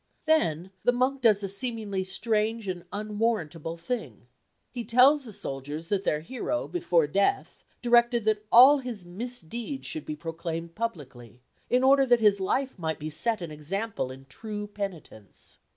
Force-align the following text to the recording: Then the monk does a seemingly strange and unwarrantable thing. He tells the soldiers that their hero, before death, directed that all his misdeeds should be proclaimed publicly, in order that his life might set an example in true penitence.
Then 0.25 0.71
the 0.83 0.91
monk 0.91 1.21
does 1.21 1.43
a 1.43 1.47
seemingly 1.47 2.03
strange 2.03 2.67
and 2.67 2.85
unwarrantable 2.91 3.77
thing. 3.77 4.25
He 4.71 4.83
tells 4.83 5.25
the 5.25 5.31
soldiers 5.31 5.89
that 5.89 6.03
their 6.05 6.21
hero, 6.21 6.67
before 6.67 7.05
death, 7.05 7.63
directed 7.83 8.25
that 8.25 8.43
all 8.51 8.79
his 8.79 9.05
misdeeds 9.05 9.85
should 9.85 10.05
be 10.07 10.15
proclaimed 10.15 10.73
publicly, 10.73 11.43
in 11.69 11.83
order 11.83 12.07
that 12.07 12.19
his 12.19 12.39
life 12.39 12.79
might 12.79 13.13
set 13.13 13.43
an 13.43 13.51
example 13.51 14.09
in 14.09 14.25
true 14.25 14.65
penitence. 14.65 15.59